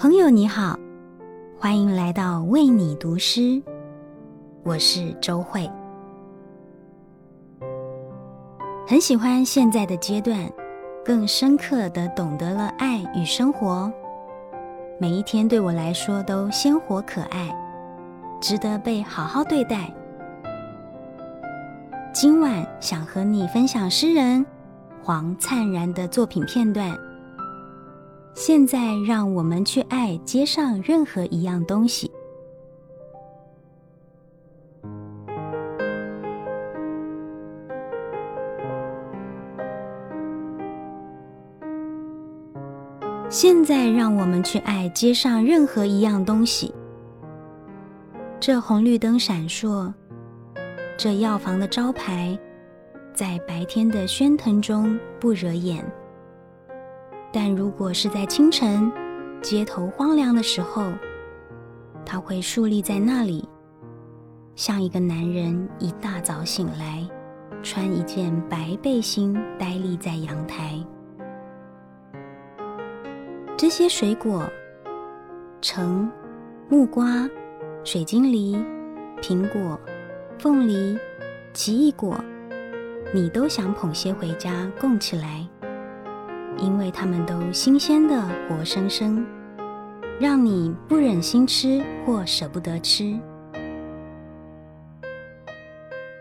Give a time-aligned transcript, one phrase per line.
[0.00, 0.78] 朋友你好，
[1.58, 3.62] 欢迎来到为你读诗，
[4.62, 5.70] 我是周慧。
[8.88, 10.50] 很喜欢现在的阶段，
[11.04, 13.92] 更深刻的懂得了爱与生活。
[14.98, 17.54] 每一天对我来说都鲜活可爱，
[18.40, 19.92] 值得被好好对待。
[22.10, 24.46] 今晚想和你分享诗人
[25.02, 26.96] 黄灿然的作品片段。
[28.42, 32.10] 现在，让我们去爱街上任何一样东西。
[43.28, 46.74] 现在，让我们去爱街上任何一样东西。
[48.40, 49.92] 这红绿灯闪烁，
[50.96, 52.38] 这药房的招牌，
[53.12, 55.84] 在白天的喧腾中不惹眼。
[57.32, 58.90] 但如果是在清晨，
[59.40, 60.92] 街头荒凉的时候，
[62.04, 63.48] 他会竖立在那里，
[64.56, 67.08] 像一个男人一大早醒来，
[67.62, 70.84] 穿一件白背心，呆立在阳台。
[73.56, 74.42] 这些水果，
[75.60, 76.10] 橙、
[76.68, 77.28] 木瓜、
[77.84, 78.56] 水晶梨、
[79.22, 79.78] 苹果、
[80.38, 80.98] 凤梨、
[81.52, 82.18] 奇异果，
[83.14, 85.46] 你都想捧些回家供起来。
[86.60, 89.26] 因为它们都新鲜的、活生生，
[90.20, 93.18] 让你不忍心吃或舍不得吃。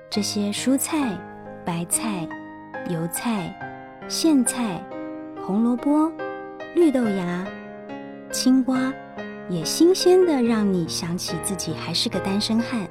[0.09, 1.17] 这些蔬菜、
[1.65, 2.27] 白菜、
[2.89, 3.53] 油菜、
[4.07, 4.81] 苋菜、
[5.45, 6.11] 红萝卜、
[6.73, 7.45] 绿豆芽、
[8.31, 8.91] 青瓜，
[9.49, 12.87] 也新鲜的，让你想起自己还是个单身汉，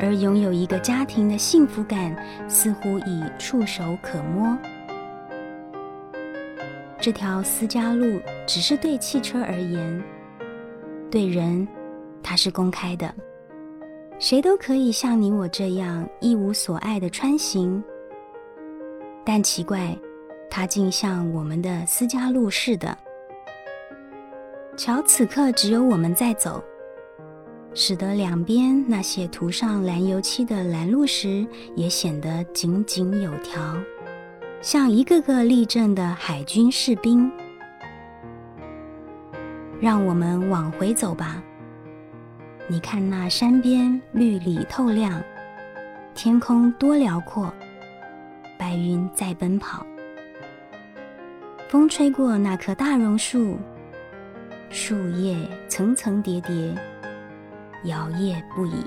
[0.00, 2.16] 而拥有一个家庭的幸福感，
[2.48, 4.58] 似乎已触手可摸。
[7.00, 10.04] 这条私家路只是对汽车而言，
[11.10, 11.66] 对人，
[12.22, 13.12] 它是公开的，
[14.18, 17.82] 谁都可以像你我这样一无所爱的穿行。
[19.24, 19.96] 但奇怪，
[20.50, 22.96] 它竟像我们的私家路似的。
[24.76, 26.62] 瞧，此刻只有我们在走，
[27.72, 33.58] 使得两边那些涂上蓝油漆的拦路石也显得井井有条。
[34.62, 37.32] 像一个个立正的海军士兵，
[39.80, 41.42] 让我们往回走吧。
[42.68, 45.18] 你看那山边绿里透亮，
[46.14, 47.50] 天空多辽阔，
[48.58, 49.84] 白云在奔跑。
[51.70, 53.56] 风吹过那棵大榕树，
[54.68, 55.38] 树叶
[55.68, 56.74] 层层叠叠，
[57.84, 58.84] 摇曳不已。